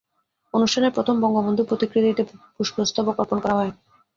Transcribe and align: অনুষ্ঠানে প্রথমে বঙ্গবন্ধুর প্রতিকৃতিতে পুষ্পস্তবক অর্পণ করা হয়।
অনুষ্ঠানে 0.53 0.87
প্রথমে 0.89 1.23
বঙ্গবন্ধুর 1.23 1.69
প্রতিকৃতিতে 1.69 2.23
পুষ্পস্তবক 2.55 3.15
অর্পণ 3.19 3.37
করা 3.41 3.55
হয়। 3.55 3.71